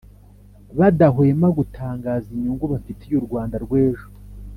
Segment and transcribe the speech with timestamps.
[0.77, 4.07] badahwema gutangaza inyungu bafitiye u Rwanda rw'ejo